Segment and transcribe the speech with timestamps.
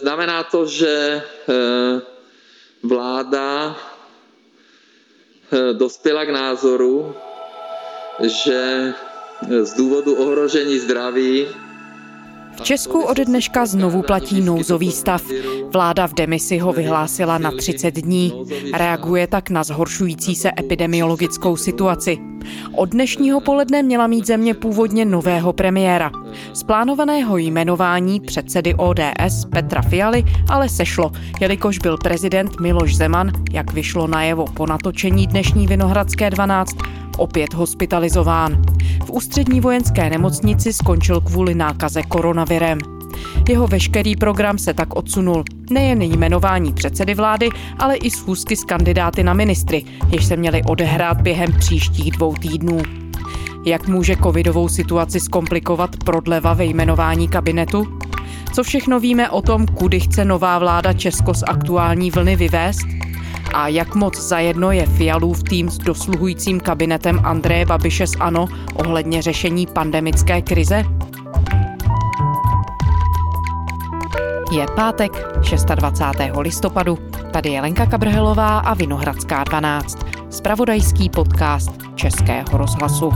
[0.00, 1.22] znamená to, že
[2.82, 3.76] vláda
[5.72, 7.14] dospěla k názoru,
[8.24, 8.92] že
[9.62, 11.48] z důvodu ohrožení zdraví
[12.60, 15.22] v Česku ode dneška znovu platí nouzový stav.
[15.72, 18.32] Vláda v demisi ho vyhlásila na 30 dní.
[18.74, 22.18] Reaguje tak na zhoršující se epidemiologickou situaci.
[22.76, 26.10] Od dnešního poledne měla mít země původně nového premiéra.
[26.52, 33.72] Z plánovaného jmenování předsedy ODS Petra Fialy ale sešlo, jelikož byl prezident Miloš Zeman, jak
[33.72, 36.76] vyšlo najevo po natočení dnešní Vinohradské 12,
[37.18, 38.62] opět hospitalizován.
[39.06, 42.78] V ústřední vojenské nemocnici skončil kvůli nákaze koronavirem.
[43.48, 45.44] Jeho veškerý program se tak odsunul.
[45.70, 51.20] Nejen jmenování předsedy vlády, ale i schůzky s kandidáty na ministry, jež se měly odehrát
[51.20, 52.82] během příštích dvou týdnů.
[53.66, 57.98] Jak může covidovou situaci zkomplikovat prodleva ve jmenování kabinetu?
[58.52, 62.86] Co všechno víme o tom, kudy chce nová vláda Česko z aktuální vlny vyvést?
[63.54, 69.22] A jak moc zajedno je Fialův tým s dosluhujícím kabinetem Andreje Babiše z ANO ohledně
[69.22, 70.84] řešení pandemické krize?
[74.52, 75.12] Je pátek
[75.74, 76.38] 26.
[76.38, 76.98] listopadu.
[77.32, 79.98] Tady je Lenka Kabrhelová a Vinohradská 12.
[80.30, 83.10] Spravodajský podcast Českého rozhlasu.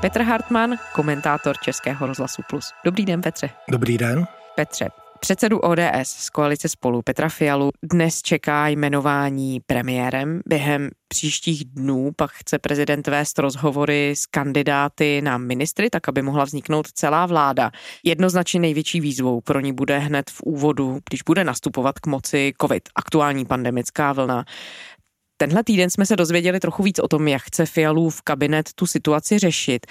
[0.00, 2.72] Petr Hartmann, komentátor Českého rozhlasu Plus.
[2.84, 3.50] Dobrý den, Petře.
[3.70, 4.26] Dobrý den.
[4.56, 4.88] Petře,
[5.24, 10.40] Předsedu ODS z koalice spolu Petra Fialu dnes čeká jmenování premiérem.
[10.46, 16.44] Během příštích dnů pak chce prezident vést rozhovory s kandidáty na ministry, tak aby mohla
[16.44, 17.70] vzniknout celá vláda.
[18.04, 22.88] Jednoznačně největší výzvou pro ní bude hned v úvodu, když bude nastupovat k moci COVID,
[22.94, 24.44] aktuální pandemická vlna.
[25.36, 29.38] Tenhle týden jsme se dozvěděli trochu víc o tom, jak chce Fialův kabinet tu situaci
[29.38, 29.86] řešit.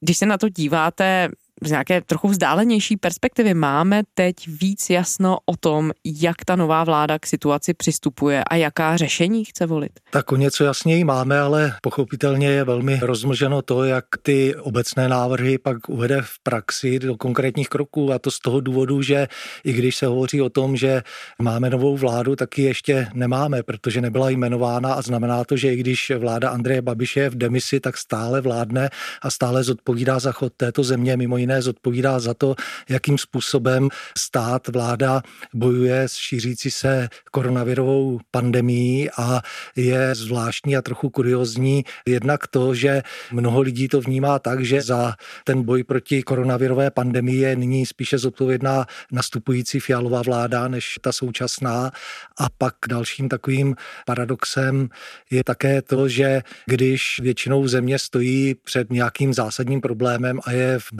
[0.00, 1.28] Když se na to díváte
[1.64, 7.18] z nějaké trochu vzdálenější perspektivy máme teď víc jasno o tom, jak ta nová vláda
[7.18, 9.92] k situaci přistupuje a jaká řešení chce volit?
[10.10, 15.58] Tak o něco jasněji máme, ale pochopitelně je velmi rozmlženo to, jak ty obecné návrhy
[15.58, 19.28] pak uvede v praxi do konkrétních kroků a to z toho důvodu, že
[19.64, 21.02] i když se hovoří o tom, že
[21.38, 25.76] máme novou vládu, tak ji ještě nemáme, protože nebyla jmenována a znamená to, že i
[25.76, 28.90] když vláda Andreje Babiše je v demisi, tak stále vládne
[29.22, 32.54] a stále zodpovídá za chod této země, mimo jiné jiné zodpovídá za to,
[32.88, 35.22] jakým způsobem stát, vláda
[35.54, 39.42] bojuje s šířící se koronavirovou pandemí a
[39.76, 43.02] je zvláštní a trochu kuriozní jednak to, že
[43.32, 45.14] mnoho lidí to vnímá tak, že za
[45.44, 51.90] ten boj proti koronavirové pandemii je nyní spíše zodpovědná nastupující fialová vláda než ta současná.
[52.38, 53.76] A pak dalším takovým
[54.06, 54.88] paradoxem
[55.30, 60.92] je také to, že když většinou země stojí před nějakým zásadním problémem a je v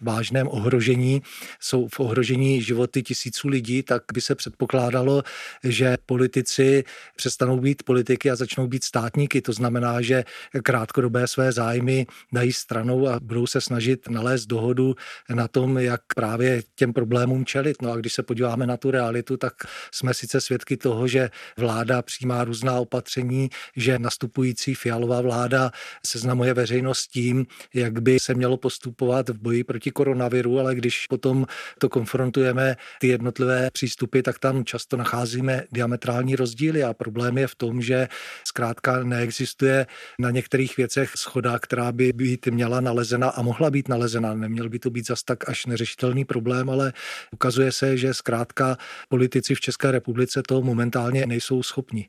[0.00, 1.22] vážném ohrožení,
[1.60, 5.22] jsou v ohrožení životy tisíců lidí, tak by se předpokládalo,
[5.64, 6.84] že politici
[7.16, 9.42] přestanou být politiky a začnou být státníky.
[9.42, 10.24] To znamená, že
[10.62, 14.94] krátkodobé své zájmy dají stranou a budou se snažit nalézt dohodu
[15.34, 17.82] na tom, jak právě těm problémům čelit.
[17.82, 19.54] No a když se podíváme na tu realitu, tak
[19.92, 25.70] jsme sice svědky toho, že vláda přijímá různá opatření, že nastupující fialová vláda
[26.06, 31.46] seznamuje veřejnost tím, jak by se mělo postupovat v boji proti koronaviru, ale když potom
[31.78, 37.54] to konfrontujeme, ty jednotlivé přístupy, tak tam často nacházíme diametrální rozdíly a problém je v
[37.54, 38.08] tom, že
[38.44, 39.86] zkrátka neexistuje
[40.18, 44.34] na některých věcech schoda, která by být měla nalezena a mohla být nalezena.
[44.34, 46.92] Neměl by to být zas tak až neřešitelný problém, ale
[47.32, 48.76] ukazuje se, že zkrátka
[49.08, 52.08] politici v České republice to momentálně nejsou schopni.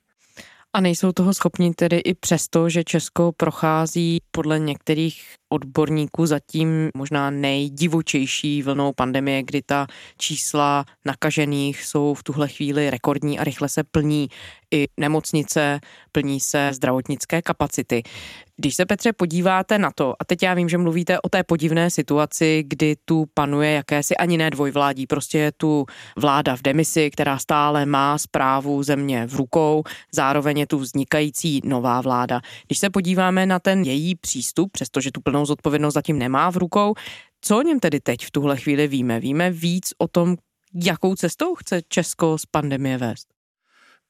[0.73, 7.29] A nejsou toho schopni tedy i přesto, že Česko prochází podle některých odborníků zatím možná
[7.29, 13.83] nejdivočejší vlnou pandemie, kdy ta čísla nakažených jsou v tuhle chvíli rekordní a rychle se
[13.83, 14.29] plní
[14.71, 15.79] i nemocnice,
[16.11, 18.03] plní se zdravotnické kapacity.
[18.57, 21.89] Když se, Petře, podíváte na to, a teď já vím, že mluvíte o té podivné
[21.89, 25.85] situaci, kdy tu panuje jakési ani ne dvojvládí, prostě je tu
[26.17, 32.01] vláda v demisi, která stále má zprávu země v rukou, zároveň je tu vznikající nová
[32.01, 32.41] vláda.
[32.67, 36.93] Když se podíváme na ten její přístup, přestože tu plnou zodpovědnost zatím nemá v rukou,
[37.41, 39.19] co o něm tedy teď v tuhle chvíli víme?
[39.19, 40.35] Víme víc o tom,
[40.83, 43.34] jakou cestou chce Česko z pandemie vést?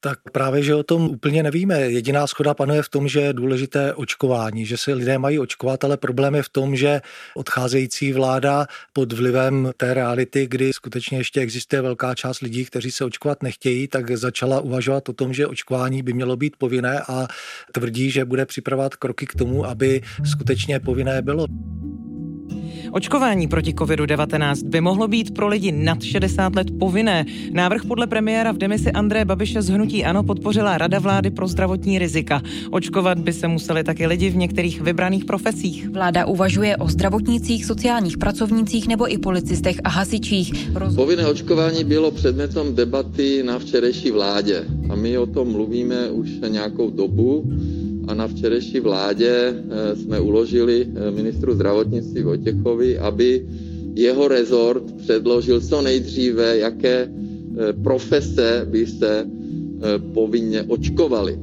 [0.00, 1.80] Tak právě, že o tom úplně nevíme.
[1.80, 5.96] Jediná schoda panuje v tom, že je důležité očkování, že se lidé mají očkovat, ale
[5.96, 7.00] problém je v tom, že
[7.34, 13.04] odcházející vláda pod vlivem té reality, kdy skutečně ještě existuje velká část lidí, kteří se
[13.04, 17.26] očkovat nechtějí, tak začala uvažovat o tom, že očkování by mělo být povinné a
[17.72, 21.46] tvrdí, že bude připravovat kroky k tomu, aby skutečně povinné bylo.
[22.96, 27.24] Očkování proti COVID-19 by mohlo být pro lidi nad 60 let povinné.
[27.52, 31.98] Návrh podle premiéra v demisi Andreje Babiše z Hnutí Ano podpořila Rada vlády pro zdravotní
[31.98, 32.42] rizika.
[32.70, 35.88] Očkovat by se museli taky lidi v některých vybraných profesích.
[35.88, 40.70] Vláda uvažuje o zdravotnících, sociálních pracovnících nebo i policistech a hasičích.
[40.74, 40.94] Roz...
[40.94, 46.90] Povinné očkování bylo předmětem debaty na včerejší vládě a my o tom mluvíme už nějakou
[46.90, 47.44] dobu
[48.06, 53.46] a na včerejší vládě eh, jsme uložili eh, ministru zdravotnictví Vojtěchovi, aby
[53.94, 59.26] jeho rezort předložil co nejdříve, jaké eh, profese by se
[60.14, 61.38] povinně očkovaly.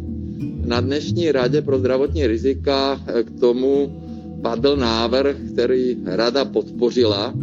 [0.65, 3.93] Na dnešní radě pro zdravotní rizika k tomu
[4.41, 7.33] padl návrh, který rada podpořila,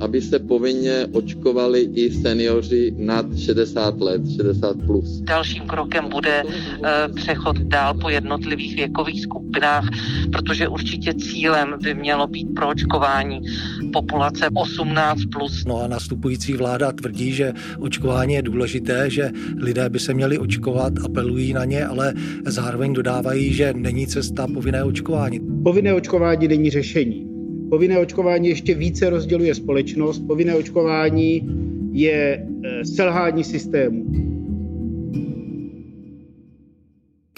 [0.00, 5.20] aby se povinně očkovali i seniori nad 60 let, 60 plus.
[5.20, 9.84] Dalším krokem bude eh, přechod dál po jednotlivých věkových skupinách,
[10.32, 13.40] protože určitě cílem by mělo být pro očkování
[13.92, 15.64] populace 18 plus.
[15.66, 20.92] No a nastupující vláda tvrdí, že očkování je důležité, že lidé by se měli očkovat,
[21.04, 22.14] apelují na ně, ale
[22.46, 25.40] zároveň dodávají, že není cesta povinné očkování.
[25.62, 27.29] Povinné očkování není řešení.
[27.70, 30.18] Povinné očkování ještě více rozděluje společnost.
[30.26, 31.48] Povinné očkování
[31.92, 34.29] je eh, selhání systému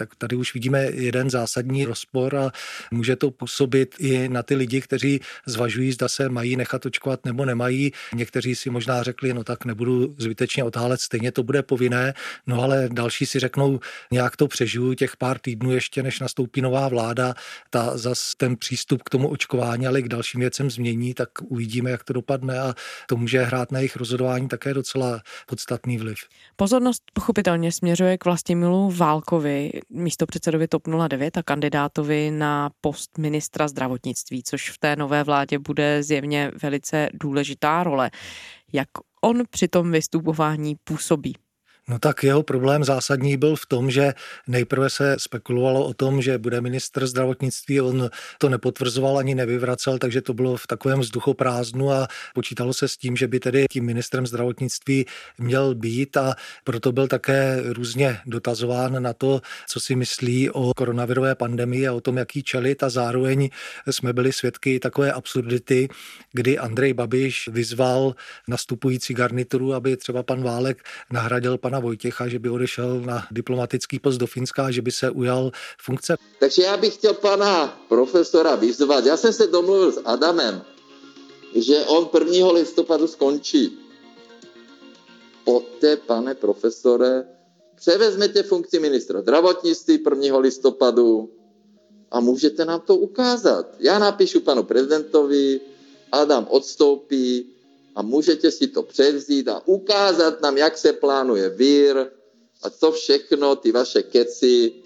[0.02, 2.50] tak tady už vidíme jeden zásadní rozpor a
[2.90, 7.44] může to působit i na ty lidi, kteří zvažují, zda se mají nechat očkovat nebo
[7.44, 7.92] nemají.
[8.14, 12.14] Někteří si možná řekli, no tak nebudu zbytečně otálet, stejně to bude povinné,
[12.46, 16.88] no ale další si řeknou, nějak to přežiju těch pár týdnů ještě, než nastoupí nová
[16.88, 17.34] vláda,
[17.70, 21.90] ta zas ten přístup k tomu očkování, ale i k dalším věcem změní, tak uvidíme,
[21.90, 22.74] jak to dopadne a
[23.06, 26.18] to může hrát na jejich rozhodování také docela podstatný vliv.
[26.56, 33.68] Pozornost pochopitelně směřuje k Vlastimilu Válkovi místo předsedovi TOP 09 a kandidátovi na post ministra
[33.68, 38.10] zdravotnictví, což v té nové vládě bude zjevně velice důležitá role.
[38.72, 38.88] Jak
[39.22, 41.34] on při tom vystupování působí?
[41.92, 44.14] No tak jeho problém zásadní byl v tom, že
[44.46, 50.22] nejprve se spekulovalo o tom, že bude ministr zdravotnictví, on to nepotvrzoval ani nevyvracel, takže
[50.22, 54.26] to bylo v takovém vzduchoprázdnu a počítalo se s tím, že by tedy tím ministrem
[54.26, 55.06] zdravotnictví
[55.38, 56.34] měl být a
[56.64, 62.00] proto byl také různě dotazován na to, co si myslí o koronavirové pandemii a o
[62.00, 62.82] tom, jaký čelit.
[62.82, 63.50] A zároveň
[63.90, 65.88] jsme byli svědky takové absurdity,
[66.32, 68.14] kdy Andrej Babiš vyzval
[68.48, 73.98] nastupující garnituru, aby třeba pan Válek nahradil pan pana Vojtěcha, že by odešel na diplomatický
[73.98, 76.16] post do Finska, že by se ujal funkce.
[76.38, 79.06] Takže já bych chtěl pana profesora vyzvat.
[79.06, 80.62] Já jsem se domluvil s Adamem,
[81.54, 82.52] že on 1.
[82.52, 83.78] listopadu skončí.
[85.44, 87.24] Poté, pane profesore,
[87.76, 90.38] převezmete funkci ministra zdravotnictví 1.
[90.38, 91.30] listopadu
[92.10, 93.66] a můžete nám to ukázat.
[93.78, 95.60] Já napíšu panu prezidentovi,
[96.12, 97.46] Adam odstoupí,
[97.94, 102.06] a můžete si to převzít a ukázat nám, jak se plánuje vír
[102.62, 104.81] a co všechno, ty vaše keci,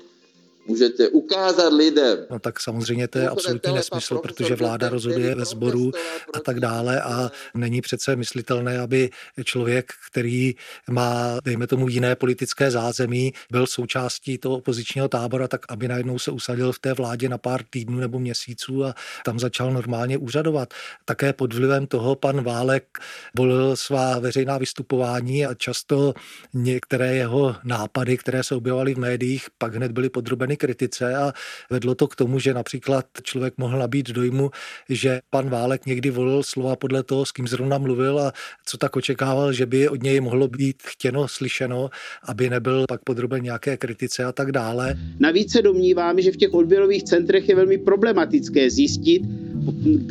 [0.69, 2.19] můžete ukázat lidem.
[2.31, 5.91] No tak samozřejmě to je absolutní nesmysl, protože vláda rozhoduje ve sboru
[6.35, 9.11] a tak dále a není přece myslitelné, aby
[9.45, 10.55] člověk, který
[10.91, 16.31] má, dejme tomu, jiné politické zázemí, byl součástí toho opozičního tábora, tak aby najednou se
[16.31, 20.75] usadil v té vládě na pár týdnů nebo měsíců a tam začal normálně úřadovat.
[21.05, 22.99] Také pod vlivem toho pan Válek
[23.37, 26.15] volil svá veřejná vystupování a často
[26.55, 31.33] některé jeho nápady, které se objevovaly v médiích, pak hned byly podrobeny kritice a
[31.71, 34.51] vedlo to k tomu, že například člověk mohl nabít dojmu,
[34.89, 38.33] že pan Válek někdy volil slova podle toho, s kým zrovna mluvil a
[38.67, 41.91] co tak očekával, že by od něj mohlo být chtěno, slyšeno,
[42.23, 44.95] aby nebyl pak podroben nějaké kritice a tak dále.
[45.21, 49.23] Navíc se domnívám, že v těch odběrových centrech je velmi problematické zjistit,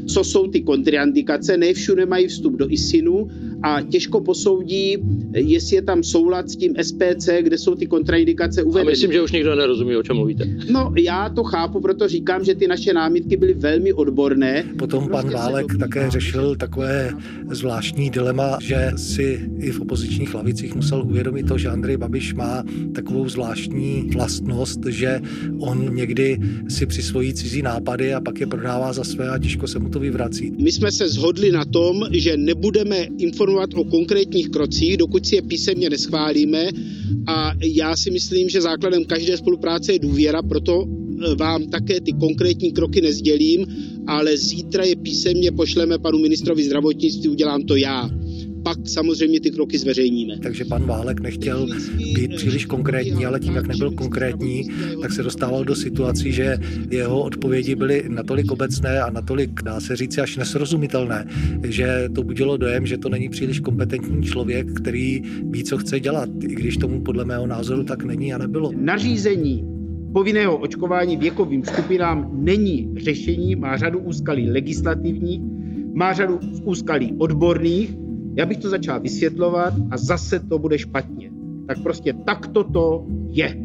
[0.08, 1.58] co jsou ty kontraindikace.
[1.58, 3.28] Ne všude mají vstup do ISINu
[3.64, 4.98] a těžko posoudí,
[5.34, 8.90] jestli je tam soulad s tím SPC, kde jsou ty kontraindikace uvedeny.
[8.90, 10.46] A myslím, že už nikdo nerozumí, o čem mluvíte.
[10.72, 14.64] No, já to chápu, proto říkám, že ty naše námitky byly velmi odborné.
[14.78, 17.12] Potom pan Válek také řešil takové
[17.52, 22.64] zvláštní dilema, že si i v opozičních lavicích musel uvědomit to, že Andrej Babiš má
[22.96, 25.22] takovou zvláštní vlastnost, že
[25.60, 29.80] on někdy si přisvojí cizí nápady a pak je prodává za své a těžko se
[29.80, 30.52] mu to vyvrací.
[30.58, 35.42] My jsme se shodli na tom, že nebudeme informovat o konkrétních krocích, dokud si je
[35.42, 36.70] písemně neschválíme
[37.28, 42.12] a já si myslím, že základem každé spolupráce je důvěra, proto e, vám také ty
[42.12, 43.66] konkrétní kroky nezdělím,
[44.08, 48.10] ale zítra je písemně pošleme panu ministrovi zdravotnictví, udělám to já.
[48.65, 50.34] Pak samozřejmě ty kroky zveřejníme.
[50.43, 51.67] Takže pan Válek nechtěl
[52.15, 54.63] být příliš konkrétní, ale tím, jak nebyl konkrétní,
[55.01, 56.57] tak se dostával do situací, že
[56.91, 61.27] jeho odpovědi byly natolik obecné a natolik, dá se říct, až nesrozumitelné,
[61.63, 66.29] že to budilo dojem, že to není příliš kompetentní člověk, který ví, co chce dělat,
[66.43, 68.72] i když tomu podle mého názoru tak není a nebylo.
[68.75, 69.63] Nařízení
[70.13, 75.41] povinného očkování věkovým skupinám není řešení, má řadu úskalí legislativních,
[75.93, 78.05] má řadu úskalí odborných.
[78.38, 81.32] Já bych to začal vysvětlovat a zase to bude špatně.
[81.68, 83.56] Tak prostě takto to je.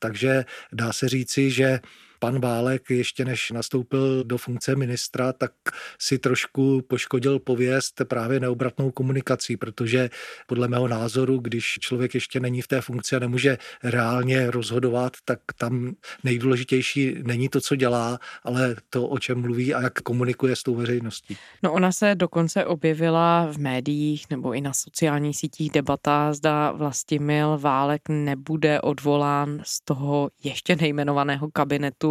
[0.00, 1.80] Takže dá se říci, že
[2.18, 5.52] pan Válek ještě než nastoupil do funkce ministra, tak
[5.98, 10.10] si trošku poškodil pověst právě neobratnou komunikací, protože
[10.46, 15.38] podle mého názoru, když člověk ještě není v té funkci a nemůže reálně rozhodovat, tak
[15.58, 15.94] tam
[16.24, 20.74] nejdůležitější není to, co dělá, ale to, o čem mluví a jak komunikuje s tou
[20.74, 21.36] veřejností.
[21.62, 27.58] No ona se dokonce objevila v médiích nebo i na sociálních sítích debata, zda Vlastimil
[27.58, 32.05] Válek nebude odvolán z toho ještě nejmenovaného kabinetu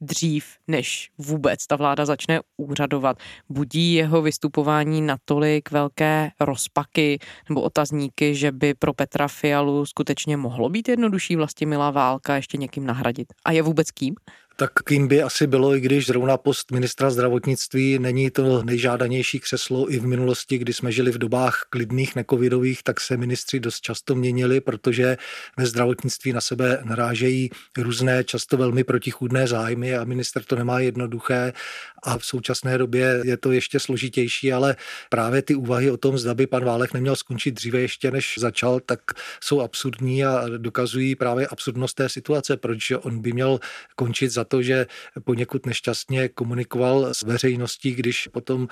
[0.00, 3.16] dřív, než vůbec ta vláda začne úřadovat.
[3.48, 10.68] Budí jeho vystupování natolik velké rozpaky nebo otazníky, že by pro Petra Fialu skutečně mohlo
[10.68, 13.26] být jednodušší vlastně milá válka ještě někým nahradit.
[13.44, 14.14] A je vůbec kým?
[14.60, 19.92] Tak kým by asi bylo, i když zrovna post ministra zdravotnictví není to nejžádanější křeslo
[19.92, 24.14] i v minulosti, kdy jsme žili v dobách klidných, nekovidových, tak se ministři dost často
[24.14, 25.16] měnili, protože
[25.56, 31.52] ve zdravotnictví na sebe narážejí různé, často velmi protichůdné zájmy a minister to nemá jednoduché.
[32.02, 34.76] A v současné době je to ještě složitější, ale
[35.10, 38.80] právě ty úvahy o tom, zda by pan Válek neměl skončit dříve ještě než začal,
[38.80, 39.00] tak
[39.40, 43.60] jsou absurdní a dokazují právě absurdnost té situace, proč on by měl
[43.96, 44.86] končit za to, že
[45.24, 48.68] poněkud nešťastně komunikoval s veřejností, když potom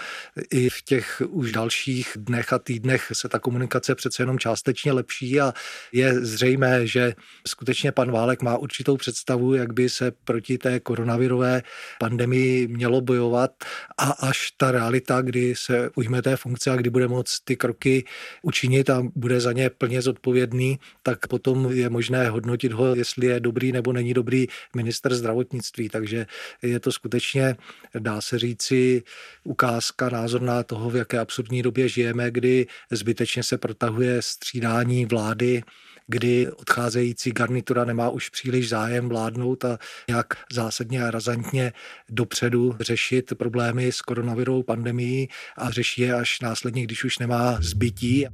[0.51, 5.41] i v těch už dalších dnech a týdnech se ta komunikace přece jenom částečně lepší
[5.41, 5.53] a
[5.93, 7.15] je zřejmé, že
[7.47, 11.63] skutečně pan Válek má určitou představu, jak by se proti té koronavirové
[12.01, 13.51] pandemii mělo bojovat
[13.99, 18.05] a až ta realita, kdy se ujme té funkce a kdy bude moct ty kroky
[18.43, 23.41] učinit a bude za ně plně zodpovědný, tak potom je možné hodnotit ho, jestli je
[23.41, 25.89] dobrý nebo není dobrý minister zdravotnictví zdravotnictví.
[25.89, 26.27] Takže
[26.63, 27.57] je to skutečně,
[27.99, 29.03] dá se říci,
[29.45, 35.63] ukázka názorná toho, v jaké absurdní době žijeme, kdy zbytečně se protahuje střídání vlády
[36.07, 41.73] kdy odcházející garnitura nemá už příliš zájem vládnout a jak zásadně a razantně
[42.11, 48.27] dopředu řešit problémy s koronavirovou pandemií a řeší je až následně, když už nemá zbytí.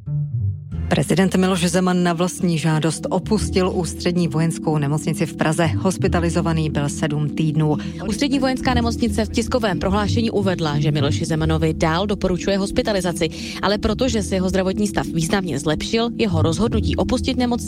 [0.88, 5.66] Prezident Miloš Zeman na vlastní žádost opustil ústřední vojenskou nemocnici v Praze.
[5.66, 7.76] Hospitalizovaný byl sedm týdnů.
[8.08, 13.28] Ústřední vojenská nemocnice v tiskovém prohlášení uvedla, že Miloši Zemanovi dál doporučuje hospitalizaci,
[13.62, 17.61] ale protože se jeho zdravotní stav významně zlepšil, jeho rozhodnutí opustit nemocnici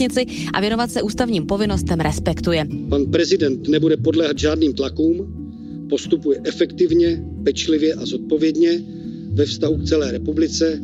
[0.53, 2.67] a věnovat se ústavním povinnostem respektuje.
[2.89, 5.27] Pan prezident nebude podléhat žádným tlakům,
[5.91, 8.83] postupuje efektivně, pečlivě a zodpovědně
[9.33, 10.81] ve vztahu k celé republice,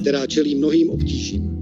[0.00, 1.55] která čelí mnohým obtížím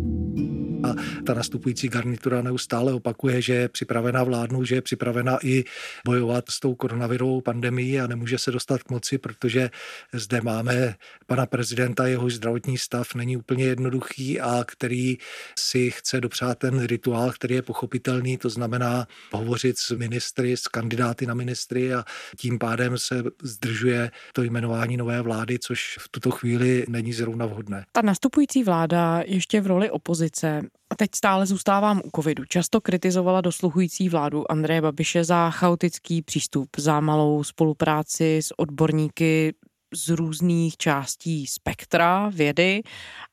[0.85, 0.95] a
[1.27, 5.65] ta nastupující garnitura neustále opakuje, že je připravena vládnout, že je připravena i
[6.05, 9.71] bojovat s tou koronavirovou pandemií a nemůže se dostat k moci, protože
[10.13, 10.95] zde máme
[11.27, 15.19] pana prezidenta, jehož zdravotní stav není úplně jednoduchý a který
[15.59, 21.27] si chce dopřát ten rituál, který je pochopitelný, to znamená hovořit s ministry, s kandidáty
[21.27, 22.05] na ministry a
[22.37, 27.85] tím pádem se zdržuje to jmenování nové vlády, což v tuto chvíli není zrovna vhodné.
[27.93, 32.45] Ta nastupující vláda ještě v roli opozice a teď stále zůstávám u covidu.
[32.45, 39.55] Často kritizovala dosluhující vládu Andreje Babiše za chaotický přístup, za malou spolupráci s odborníky
[39.95, 42.83] z různých částí spektra vědy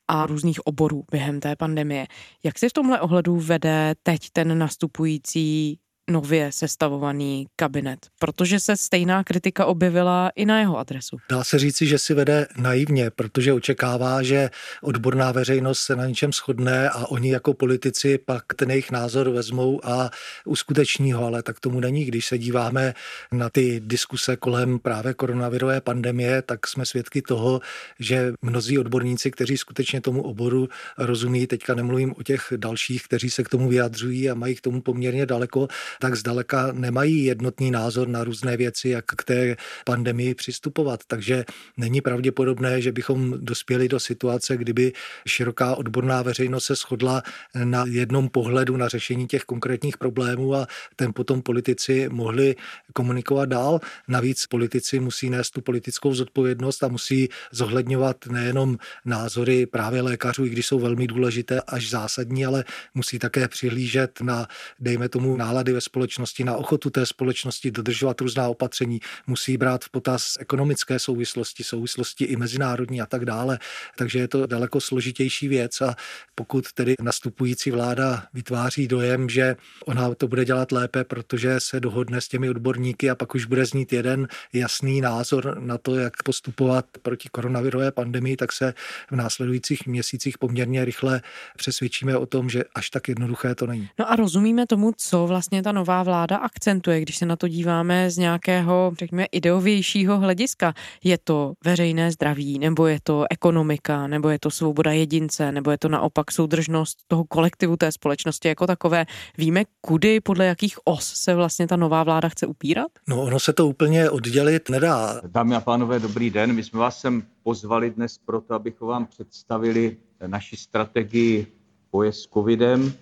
[0.08, 2.06] a různých oborů během té pandemie.
[2.44, 5.78] Jak se v tomhle ohledu vede teď ten nastupující
[6.12, 11.16] nově sestavovaný kabinet, protože se stejná kritika objevila i na jeho adresu.
[11.30, 14.50] Dá se říci, že si vede naivně, protože očekává, že
[14.82, 19.80] odborná veřejnost se na něčem shodne a oni jako politici pak ten jejich názor vezmou
[19.86, 20.10] a
[20.44, 22.04] uskuteční ho, ale tak tomu není.
[22.04, 22.94] Když se díváme
[23.32, 27.60] na ty diskuse kolem právě koronavirové pandemie, tak jsme svědky toho,
[27.98, 33.42] že mnozí odborníci, kteří skutečně tomu oboru rozumí, teďka nemluvím o těch dalších, kteří se
[33.44, 35.68] k tomu vyjadřují a mají k tomu poměrně daleko,
[36.02, 41.00] tak zdaleka nemají jednotný názor na různé věci, jak k té pandemii přistupovat.
[41.06, 41.44] Takže
[41.76, 44.92] není pravděpodobné, že bychom dospěli do situace, kdyby
[45.26, 47.22] široká odborná veřejnost se shodla
[47.64, 50.66] na jednom pohledu na řešení těch konkrétních problémů a
[50.96, 52.56] ten potom politici mohli
[52.92, 53.80] komunikovat dál.
[54.08, 60.50] Navíc politici musí nést tu politickou zodpovědnost a musí zohledňovat nejenom názory právě lékařů, i
[60.50, 64.48] když jsou velmi důležité až zásadní, ale musí také přihlížet na,
[64.80, 69.90] dejme tomu, nálady ve společnosti, na ochotu té společnosti dodržovat různá opatření, musí brát v
[69.90, 73.58] potaz ekonomické souvislosti, souvislosti i mezinárodní a tak dále.
[73.98, 75.96] Takže je to daleko složitější věc a
[76.34, 82.20] pokud tedy nastupující vláda vytváří dojem, že ona to bude dělat lépe, protože se dohodne
[82.20, 86.86] s těmi odborníky a pak už bude znít jeden jasný názor na to, jak postupovat
[87.02, 88.74] proti koronavirové pandemii, tak se
[89.10, 91.22] v následujících měsících poměrně rychle
[91.56, 93.88] přesvědčíme o tom, že až tak jednoduché to není.
[93.98, 98.10] No a rozumíme tomu, co vlastně ta nová vláda akcentuje, když se na to díváme
[98.10, 100.74] z nějakého, řekněme, ideovějšího hlediska.
[101.04, 105.78] Je to veřejné zdraví, nebo je to ekonomika, nebo je to svoboda jedince, nebo je
[105.78, 109.06] to naopak soudržnost toho kolektivu té společnosti jako takové.
[109.38, 112.90] Víme, kudy, podle jakých os se vlastně ta nová vláda chce upírat?
[113.08, 115.20] No, ono se to úplně oddělit nedá.
[115.26, 116.52] Dámy a pánové, dobrý den.
[116.52, 121.46] My jsme vás sem pozvali dnes proto, abychom vám představili naši strategii
[121.92, 122.92] boje s covidem,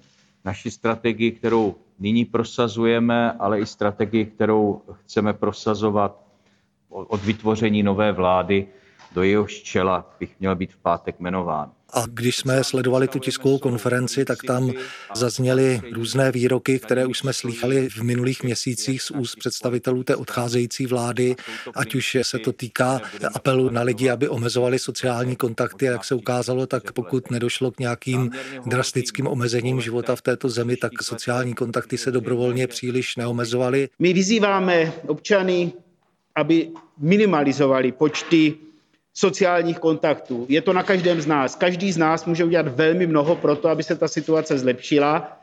[0.45, 6.21] naši strategii, kterou nyní prosazujeme, ale i strategii, kterou chceme prosazovat
[6.88, 8.66] od vytvoření nové vlády,
[9.14, 11.71] do jehož čela bych měl být v pátek jmenován.
[11.93, 14.73] A když jsme sledovali tu tiskovou konferenci, tak tam
[15.14, 20.87] zazněly různé výroky, které už jsme slýchali v minulých měsících z úst představitelů té odcházející
[20.87, 21.37] vlády,
[21.75, 23.00] ať už se to týká
[23.35, 28.31] apelu na lidi, aby omezovali sociální kontakty, jak se ukázalo, tak pokud nedošlo k nějakým
[28.67, 33.88] drastickým omezením života v této zemi, tak sociální kontakty se dobrovolně příliš neomezovaly.
[33.99, 35.73] My vyzýváme občany,
[36.37, 38.55] aby minimalizovali počty
[39.21, 40.47] sociálních kontaktů.
[40.49, 41.57] Je to na každém z nás.
[41.57, 45.37] Každý z nás může udělat velmi mnoho pro to, aby se ta situace zlepšila.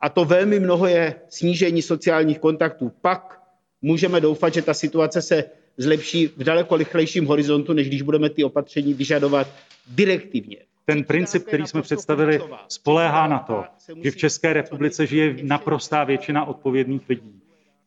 [0.00, 2.92] A to velmi mnoho je snížení sociálních kontaktů.
[3.00, 3.40] Pak
[3.82, 5.44] můžeme doufat, že ta situace se
[5.76, 9.46] zlepší v daleko rychlejším horizontu, než když budeme ty opatření vyžadovat
[9.86, 10.56] direktivně.
[10.84, 13.64] Ten princip, který jsme představili, spoléhá na to,
[14.02, 17.40] že v České republice žije naprostá většina odpovědných lidí,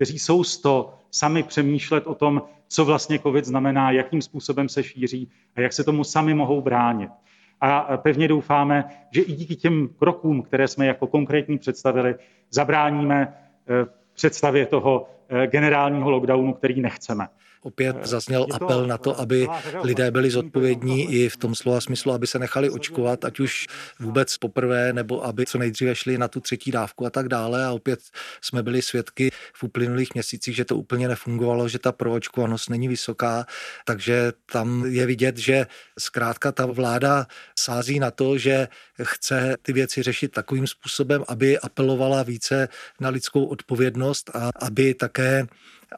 [0.03, 4.83] kteří jsou z to sami přemýšlet o tom, co vlastně COVID znamená, jakým způsobem se
[4.83, 7.11] šíří a jak se tomu sami mohou bránit.
[7.61, 12.15] A pevně doufáme, že i díky těm krokům, které jsme jako konkrétní představili,
[12.49, 17.27] zabráníme eh, představě toho eh, generálního lockdownu, který nechceme.
[17.63, 19.47] Opět eh, zazněl apel na to, aby
[19.83, 23.67] lidé byli zodpovědní i v tom slova smyslu, aby se nechali očkovat, ať už
[23.99, 27.65] vůbec poprvé, nebo aby co nejdříve šli na tu třetí dávku a tak dále.
[27.65, 27.99] A opět
[28.41, 33.45] jsme byli svědky v uplynulých měsících, že to úplně nefungovalo, že ta proočkovanost není vysoká,
[33.85, 35.67] takže tam je vidět, že
[35.99, 37.27] zkrátka ta vláda
[37.59, 38.67] sází na to, že
[39.03, 42.67] chce ty věci řešit takovým způsobem, aby apelovala více
[42.99, 45.47] na lidskou odpovědnost a aby také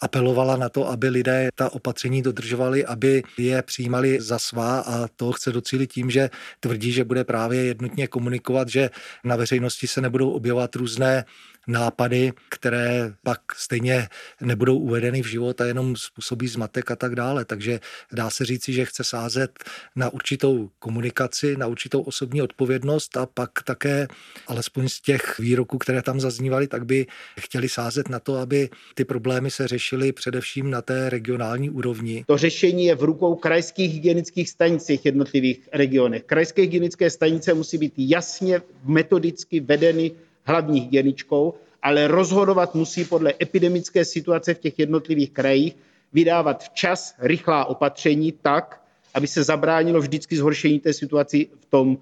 [0.01, 4.79] apelovala na to, aby lidé ta opatření dodržovali, aby je přijímali za svá.
[4.79, 6.29] A to chce docílit tím, že
[6.59, 8.89] tvrdí, že bude právě jednotně komunikovat, že
[9.23, 11.25] na veřejnosti se nebudou objevovat různé
[11.67, 14.07] nápady, které pak stejně
[14.41, 17.45] nebudou uvedeny v život a jenom způsobí zmatek a tak dále.
[17.45, 17.79] Takže
[18.11, 19.51] dá se říci, že chce sázet
[19.95, 24.07] na určitou komunikaci, na určitou osobní odpovědnost a pak také,
[24.47, 27.05] alespoň z těch výroků, které tam zaznívaly, tak by
[27.39, 32.23] chtěli sázet na to, aby ty problémy se řešily především na té regionální úrovni.
[32.27, 36.23] To řešení je v rukou krajských hygienických stanicích v jednotlivých regionech.
[36.23, 40.11] Krajské hygienické stanice musí být jasně metodicky vedeny
[40.45, 45.75] hlavní hygieničkou, ale rozhodovat musí podle epidemické situace v těch jednotlivých krajích,
[46.13, 48.81] vydávat včas rychlá opatření tak,
[49.13, 51.97] aby se zabránilo vždycky zhoršení té situaci v tom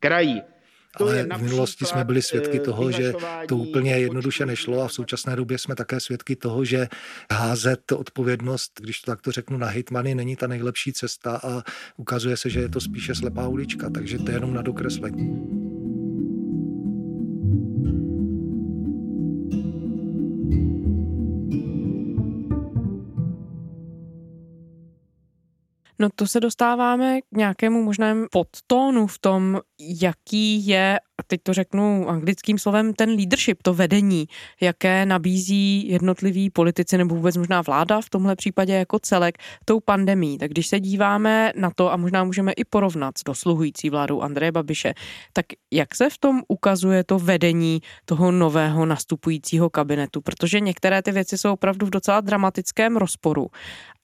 [0.00, 0.40] kraji.
[0.94, 3.12] Ale v minulosti jsme byli svědky eh, toho, že
[3.48, 6.88] to úplně jednoduše nešlo a v současné době jsme také svědky toho, že
[7.32, 11.62] házet odpovědnost, když to takto řeknu, na hitmany není ta nejlepší cesta a
[11.96, 15.61] ukazuje se, že je to spíše slepá ulička, takže to je jenom na dokreslení.
[26.02, 29.60] No to se dostáváme k nějakému možnému podtónu v tom,
[30.02, 34.26] jaký je teď to řeknu anglickým slovem, ten leadership, to vedení,
[34.60, 40.38] jaké nabízí jednotliví politici nebo vůbec možná vláda v tomhle případě jako celek tou pandemí.
[40.38, 44.52] Tak když se díváme na to a možná můžeme i porovnat s dosluhující vládou Andreje
[44.52, 44.94] Babiše,
[45.32, 50.20] tak jak se v tom ukazuje to vedení toho nového nastupujícího kabinetu?
[50.20, 53.46] Protože některé ty věci jsou opravdu v docela dramatickém rozporu.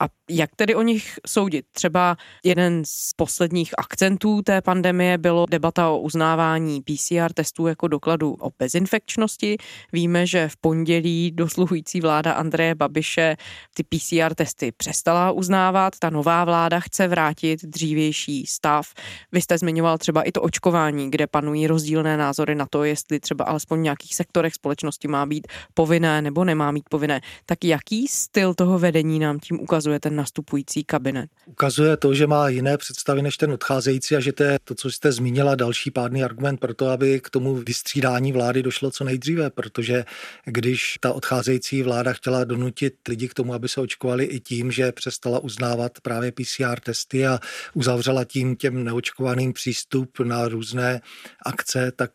[0.01, 1.67] A jak tedy o nich soudit?
[1.73, 8.37] Třeba jeden z posledních akcentů té pandemie bylo debata o uznávání PCR testů jako dokladu
[8.40, 9.57] o bezinfekčnosti.
[9.92, 13.37] Víme, že v pondělí dosluhující vláda Andreje Babiše
[13.75, 15.99] ty PCR testy přestala uznávat.
[15.99, 18.87] Ta nová vláda chce vrátit dřívější stav.
[19.33, 23.44] Vy jste zmiňoval třeba i to očkování, kde panují rozdílné názory na to, jestli třeba
[23.44, 27.21] alespoň v nějakých sektorech společnosti má být povinné nebo nemá být povinné.
[27.47, 31.31] Tak jaký styl toho vedení nám tím ukazuje ten nastupující kabinet?
[31.47, 34.90] Ukazuje to, že má jiné představy než ten odcházející a že to je to, co
[34.90, 39.51] jste zmínila, další pádný argument pro to, aby k tomu vystřídání vlády došlo co nejdříve,
[39.51, 40.05] protože
[40.44, 44.92] když ta odcházející vláda chtěla donutit lidi k tomu, aby se očkovali i tím, že
[44.92, 47.38] přestala uznávat právě PCR testy a
[47.74, 51.01] uzavřela tím těm neočkovaným přístup na různé
[51.46, 52.11] akce, tak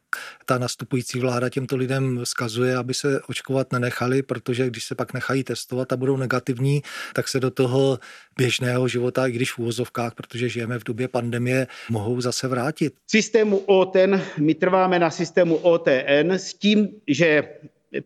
[0.45, 5.43] ta nastupující vláda těmto lidem skazuje, aby se očkovat nenechali, protože když se pak nechají
[5.43, 6.81] testovat a budou negativní,
[7.13, 7.99] tak se do toho
[8.38, 12.93] běžného života, i když v úvozovkách, protože žijeme v době pandemie, mohou zase vrátit.
[13.12, 17.43] Systému OTN, my trváme na systému OTN s tím, že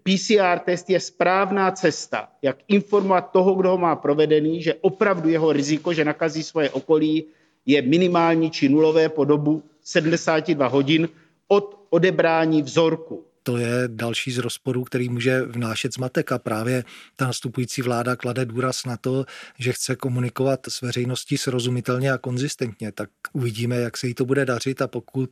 [0.04, 5.54] PCR test je správná cesta, jak informovat toho, kdo ho má provedený, že opravdu jeho
[5.54, 7.26] riziko, že nakazí svoje okolí,
[7.65, 11.10] je minimální či nulové po dobu 72 hodin
[11.48, 16.32] od odebrání vzorku to je další z rozporů, který může vnášet zmatek.
[16.32, 16.84] A právě
[17.16, 19.26] ta nastupující vláda klade důraz na to,
[19.60, 24.46] že chce komunikovat s veřejností srozumitelně a konzistentně, tak uvidíme, jak se jí to bude
[24.46, 24.82] dařit.
[24.82, 25.30] A pokud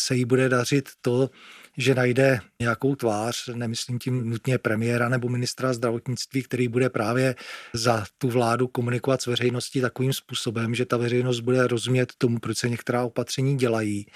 [0.00, 1.30] se jí bude dařit to,
[1.76, 7.34] že najde nějakou tvář, nemyslím tím nutně premiéra nebo ministra zdravotnictví, který bude právě
[7.74, 12.58] za tu vládu komunikovat s veřejností takovým způsobem, že ta veřejnost bude rozumět tomu, proč
[12.58, 14.06] se některá opatření dělají,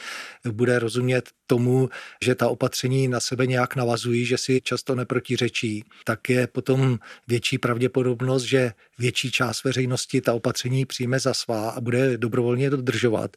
[0.52, 1.90] bude rozumět tomu,
[2.24, 7.58] že ta opatření na sebe nějak navazují, že si často neprotiřečí, tak je potom větší
[7.58, 13.36] pravděpodobnost, že větší část veřejnosti ta opatření přijme za svá a bude dobrovolně dodržovat.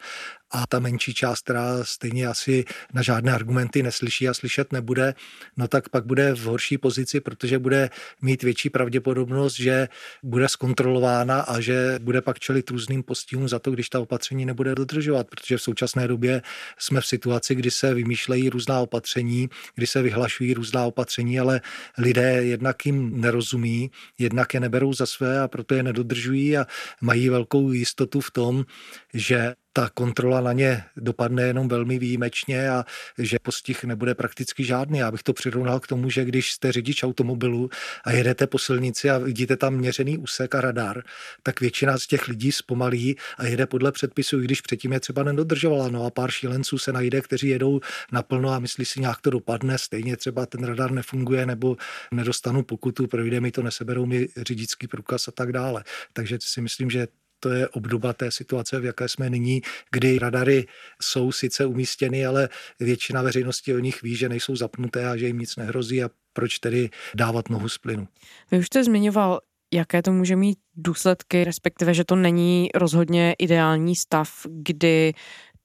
[0.55, 5.13] A ta menší část, která stejně asi na žádné argumenty neslyší a slyšet nebude,
[5.57, 7.89] no tak pak bude v horší pozici, protože bude
[8.21, 9.87] mít větší pravděpodobnost, že
[10.23, 14.75] bude zkontrolována a že bude pak čelit různým postihům za to, když ta opatření nebude
[14.75, 16.41] dodržovat, protože v současné době
[16.77, 21.61] jsme v situaci, kdy se vymýšlejí různá opatření, kdy se vyhlašují různá opatření, ale
[21.97, 26.65] lidé jednak jim nerozumí, jednak je neberou za své a proto je nedodržují a
[27.01, 28.65] mají velkou jistotu v tom,
[29.13, 32.85] že ta kontrola na ně dopadne jenom velmi výjimečně a
[33.17, 34.99] že postih nebude prakticky žádný.
[34.99, 37.69] Já bych to přirovnal k tomu, že když jste řidič automobilu
[38.03, 41.03] a jedete po silnici a vidíte tam měřený úsek a radar,
[41.43, 45.23] tak většina z těch lidí zpomalí a jede podle předpisů, i když předtím je třeba
[45.23, 45.89] nedodržovala.
[45.89, 47.79] No a pár šílenců se najde, kteří jedou
[48.11, 51.77] naplno a myslí si, nějak to dopadne, stejně třeba ten radar nefunguje nebo
[52.11, 55.83] nedostanu pokutu, projde mi to, neseberou mi řidičský průkaz a tak dále.
[56.13, 57.07] Takže si myslím, že
[57.43, 60.65] to je obdoba té situace, v jaké jsme nyní, kdy radary
[61.01, 65.39] jsou sice umístěny, ale většina veřejnosti o nich ví, že nejsou zapnuté a že jim
[65.39, 68.07] nic nehrozí a proč tedy dávat nohu z plynu.
[68.51, 69.39] Vy už jste zmiňoval
[69.73, 75.13] jaké to může mít důsledky, respektive, že to není rozhodně ideální stav, kdy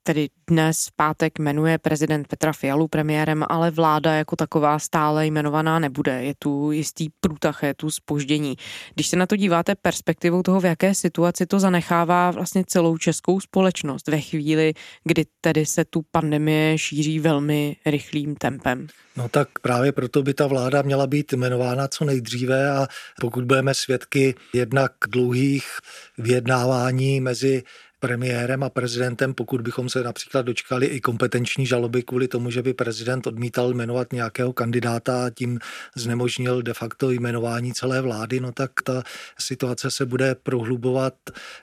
[0.08, 5.78] tedy dnes v pátek jmenuje prezident Petra Fialu premiérem, ale vláda jako taková stále jmenovaná
[5.78, 6.24] nebude.
[6.24, 8.56] Je tu jistý průtah, je tu spoždění.
[8.94, 13.40] Když se na to díváte perspektivou toho, v jaké situaci to zanechává vlastně celou českou
[13.40, 18.86] společnost ve chvíli, kdy tedy se tu pandemie šíří velmi rychlým tempem.
[19.16, 22.86] No tak právě proto by ta vláda měla být jmenována co nejdříve a
[23.20, 25.66] pokud budeme svědky jednak dlouhých
[26.18, 27.62] vyjednávání mezi
[28.00, 32.74] premiérem a prezidentem, pokud bychom se například dočkali i kompetenční žaloby kvůli tomu, že by
[32.74, 35.58] prezident odmítal jmenovat nějakého kandidáta a tím
[35.96, 39.02] znemožnil de facto jmenování celé vlády, no tak ta
[39.38, 41.14] situace se bude prohlubovat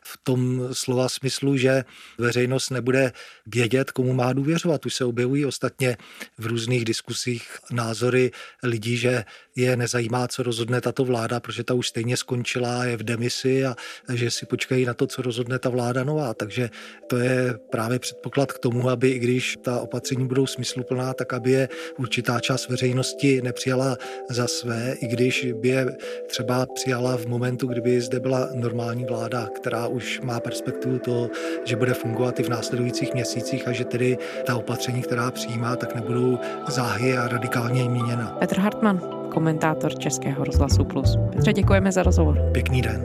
[0.03, 1.83] v tom slova smyslu, že
[2.17, 3.11] veřejnost nebude
[3.45, 4.85] vědět, komu má důvěřovat.
[4.85, 5.97] Už se objevují ostatně
[6.37, 8.31] v různých diskusích názory
[8.63, 9.23] lidí, že
[9.55, 13.75] je nezajímá, co rozhodne tato vláda, protože ta už stejně skončila, je v demisi a
[14.13, 16.33] že si počkají na to, co rozhodne ta vláda nová.
[16.33, 16.69] Takže
[17.07, 21.51] to je právě předpoklad k tomu, aby i když ta opatření budou smysluplná, tak aby
[21.51, 23.97] je určitá část veřejnosti nepřijala
[24.29, 29.47] za své, i když by je třeba přijala v momentu, kdyby zde byla normální vláda,
[29.55, 31.29] která už má perspektivu toho,
[31.65, 35.95] že bude fungovat i v následujících měsících a že tedy ta opatření, která přijímá, tak
[35.95, 38.37] nebudou záhy a radikálně měněna.
[38.39, 41.17] Petr Hartmann, komentátor Českého rozhlasu Plus.
[41.31, 42.39] Petře, děkujeme za rozhovor.
[42.51, 43.01] Pěkný den.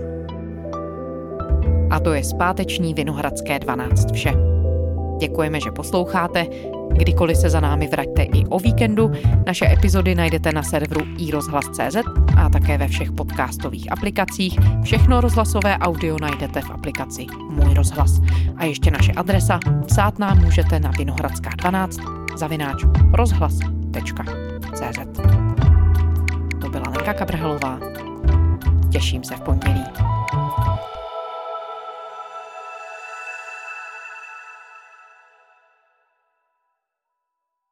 [1.91, 4.33] A to je zpáteční Vinohradské 12 vše.
[5.21, 6.47] Děkujeme, že posloucháte.
[6.93, 9.11] Kdykoliv se za námi vraťte i o víkendu.
[9.47, 11.97] Naše epizody najdete na serveru iRozhlas.cz
[12.37, 14.59] a také ve všech podcastových aplikacích.
[14.83, 18.21] Všechno rozhlasové audio najdete v aplikaci Můj rozhlas.
[18.57, 19.61] A ještě naše adresa.
[19.87, 21.99] Psát nám můžete na Vinohradská 12
[22.37, 24.11] zavináč rozhlas.cz
[27.01, 27.79] Lenka Kabrhelová.
[28.93, 29.85] Těším se v pondělí.